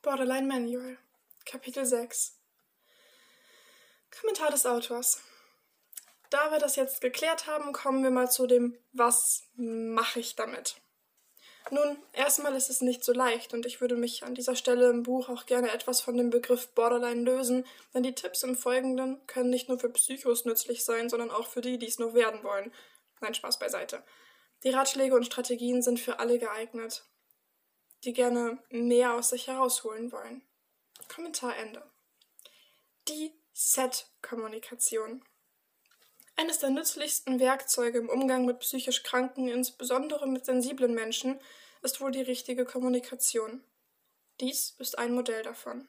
Borderline 0.00 0.46
Manual, 0.46 0.96
Kapitel 1.44 1.84
6 1.84 2.38
Kommentar 4.16 4.52
des 4.52 4.64
Autors. 4.64 5.20
Da 6.30 6.52
wir 6.52 6.60
das 6.60 6.76
jetzt 6.76 7.00
geklärt 7.00 7.48
haben, 7.48 7.72
kommen 7.72 8.04
wir 8.04 8.10
mal 8.10 8.30
zu 8.30 8.46
dem 8.46 8.78
Was 8.92 9.48
mache 9.56 10.20
ich 10.20 10.36
damit? 10.36 10.76
Nun, 11.72 11.98
erstmal 12.12 12.54
ist 12.54 12.70
es 12.70 12.80
nicht 12.80 13.02
so 13.02 13.12
leicht 13.12 13.54
und 13.54 13.66
ich 13.66 13.80
würde 13.80 13.96
mich 13.96 14.22
an 14.22 14.36
dieser 14.36 14.54
Stelle 14.54 14.88
im 14.88 15.02
Buch 15.02 15.28
auch 15.28 15.46
gerne 15.46 15.72
etwas 15.72 16.00
von 16.00 16.16
dem 16.16 16.30
Begriff 16.30 16.68
Borderline 16.74 17.22
lösen, 17.22 17.66
denn 17.92 18.04
die 18.04 18.14
Tipps 18.14 18.44
im 18.44 18.54
Folgenden 18.54 19.26
können 19.26 19.50
nicht 19.50 19.68
nur 19.68 19.80
für 19.80 19.90
Psychos 19.90 20.44
nützlich 20.44 20.84
sein, 20.84 21.08
sondern 21.08 21.32
auch 21.32 21.48
für 21.48 21.60
die, 21.60 21.76
die 21.76 21.88
es 21.88 21.98
noch 21.98 22.14
werden 22.14 22.44
wollen. 22.44 22.72
Nein, 23.20 23.34
Spaß 23.34 23.58
beiseite. 23.58 24.04
Die 24.62 24.70
Ratschläge 24.70 25.16
und 25.16 25.26
Strategien 25.26 25.82
sind 25.82 25.98
für 25.98 26.20
alle 26.20 26.38
geeignet, 26.38 27.04
die 28.04 28.12
gerne 28.12 28.62
mehr 28.70 29.14
aus 29.14 29.30
sich 29.30 29.46
herausholen 29.46 30.12
wollen. 30.12 30.42
Kommentar 31.08 31.56
Ende. 31.56 31.82
Die 33.08 33.32
Set-Kommunikation. 33.52 35.24
Eines 36.36 36.60
der 36.60 36.70
nützlichsten 36.70 37.40
Werkzeuge 37.40 37.98
im 37.98 38.08
Umgang 38.08 38.44
mit 38.44 38.60
psychisch 38.60 39.02
Kranken, 39.02 39.48
insbesondere 39.48 40.28
mit 40.28 40.44
sensiblen 40.44 40.94
Menschen, 40.94 41.40
ist 41.82 42.00
wohl 42.00 42.12
die 42.12 42.22
richtige 42.22 42.64
Kommunikation. 42.64 43.64
Dies 44.40 44.76
ist 44.78 44.98
ein 44.98 45.14
Modell 45.14 45.42
davon. 45.42 45.88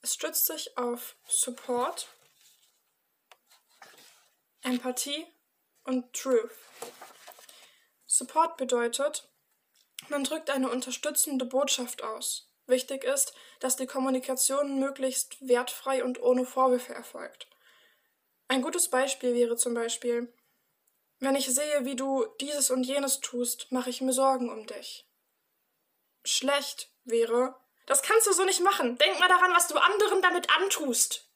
Es 0.00 0.14
stützt 0.14 0.46
sich 0.46 0.78
auf 0.78 1.16
Support, 1.26 2.08
Empathie 4.62 5.26
und 5.84 6.12
Truth. 6.14 6.50
Support 8.06 8.56
bedeutet, 8.56 9.28
man 10.10 10.24
drückt 10.24 10.50
eine 10.50 10.70
unterstützende 10.70 11.44
Botschaft 11.44 12.02
aus. 12.02 12.50
Wichtig 12.66 13.04
ist, 13.04 13.32
dass 13.60 13.76
die 13.76 13.86
Kommunikation 13.86 14.78
möglichst 14.78 15.36
wertfrei 15.40 16.04
und 16.04 16.20
ohne 16.20 16.44
Vorwürfe 16.44 16.94
erfolgt. 16.94 17.48
Ein 18.48 18.62
gutes 18.62 18.90
Beispiel 18.90 19.34
wäre 19.34 19.56
zum 19.56 19.74
Beispiel, 19.74 20.32
wenn 21.20 21.34
ich 21.34 21.52
sehe, 21.52 21.84
wie 21.84 21.96
du 21.96 22.26
dieses 22.40 22.70
und 22.70 22.84
jenes 22.84 23.20
tust, 23.20 23.72
mache 23.72 23.90
ich 23.90 24.00
mir 24.00 24.12
Sorgen 24.12 24.50
um 24.50 24.66
dich. 24.66 25.06
Schlecht 26.24 26.90
wäre, 27.04 27.56
das 27.86 28.02
kannst 28.02 28.26
du 28.26 28.32
so 28.32 28.44
nicht 28.44 28.60
machen. 28.60 28.98
Denk 28.98 29.18
mal 29.18 29.28
daran, 29.28 29.52
was 29.54 29.66
du 29.66 29.76
anderen 29.78 30.22
damit 30.22 30.48
antust. 30.56 31.28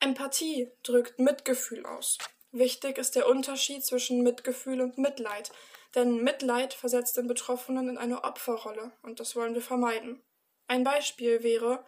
Empathie 0.00 0.72
drückt 0.82 1.18
Mitgefühl 1.18 1.84
aus. 1.84 2.16
Wichtig 2.52 2.98
ist 2.98 3.16
der 3.16 3.28
Unterschied 3.28 3.84
zwischen 3.84 4.22
Mitgefühl 4.22 4.80
und 4.80 4.98
Mitleid, 4.98 5.52
denn 5.94 6.22
Mitleid 6.22 6.74
versetzt 6.74 7.16
den 7.16 7.26
Betroffenen 7.26 7.88
in 7.88 7.98
eine 7.98 8.24
Opferrolle 8.24 8.92
und 9.02 9.20
das 9.20 9.36
wollen 9.36 9.54
wir 9.54 9.62
vermeiden. 9.62 10.20
Ein 10.66 10.84
Beispiel 10.84 11.42
wäre, 11.42 11.84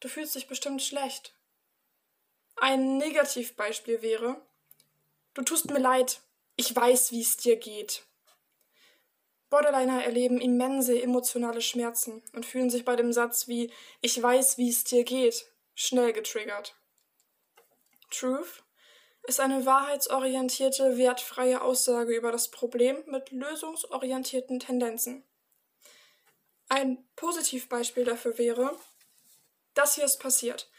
Du 0.00 0.08
fühlst 0.08 0.34
dich 0.36 0.46
bestimmt 0.46 0.82
schlecht. 0.82 1.34
Ein 2.56 2.98
Negativbeispiel 2.98 4.02
wäre, 4.02 4.40
du 5.34 5.42
tust 5.42 5.70
mir 5.70 5.78
leid, 5.78 6.20
ich 6.56 6.74
weiß, 6.74 7.12
wie 7.12 7.20
es 7.20 7.36
dir 7.36 7.56
geht. 7.56 8.04
Borderliner 9.50 10.04
erleben 10.04 10.40
immense 10.40 11.00
emotionale 11.00 11.62
Schmerzen 11.62 12.22
und 12.32 12.46
fühlen 12.46 12.70
sich 12.70 12.84
bei 12.84 12.96
dem 12.96 13.12
Satz 13.12 13.48
wie 13.48 13.72
ich 14.00 14.20
weiß, 14.20 14.58
wie 14.58 14.68
es 14.68 14.84
dir 14.84 15.04
geht 15.04 15.46
schnell 15.74 16.12
getriggert. 16.12 16.74
Truth 18.10 18.64
ist 19.28 19.40
eine 19.40 19.66
wahrheitsorientierte, 19.66 20.96
wertfreie 20.96 21.60
Aussage 21.60 22.16
über 22.16 22.32
das 22.32 22.50
Problem 22.50 22.96
mit 23.06 23.30
lösungsorientierten 23.30 24.58
Tendenzen. 24.58 25.22
Ein 26.68 27.06
Positivbeispiel 27.14 28.04
dafür 28.04 28.38
wäre, 28.38 28.74
das 29.74 29.94
hier 29.94 30.04
ist 30.04 30.18
passiert. 30.18 30.70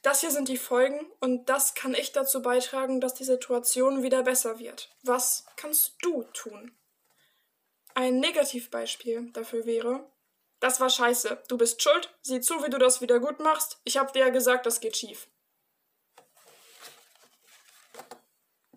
Das 0.00 0.20
hier 0.20 0.30
sind 0.30 0.48
die 0.48 0.56
Folgen 0.56 1.06
und 1.20 1.48
das 1.48 1.74
kann 1.74 1.94
ich 1.94 2.12
dazu 2.12 2.42
beitragen, 2.42 3.00
dass 3.00 3.14
die 3.14 3.24
Situation 3.24 4.02
wieder 4.02 4.22
besser 4.22 4.58
wird. 4.58 4.88
Was 5.02 5.46
kannst 5.56 5.94
du 6.00 6.24
tun? 6.32 6.76
Ein 7.94 8.20
Negativbeispiel 8.20 9.30
dafür 9.32 9.66
wäre, 9.66 10.10
das 10.60 10.80
war 10.80 10.90
scheiße. 10.90 11.42
Du 11.48 11.58
bist 11.58 11.82
schuld. 11.82 12.14
Sieh 12.22 12.40
zu, 12.40 12.64
wie 12.64 12.70
du 12.70 12.78
das 12.78 13.00
wieder 13.00 13.18
gut 13.18 13.40
machst. 13.40 13.80
Ich 13.82 13.98
hab 13.98 14.12
dir 14.12 14.20
ja 14.20 14.28
gesagt, 14.28 14.64
das 14.64 14.78
geht 14.78 14.96
schief. 14.96 15.26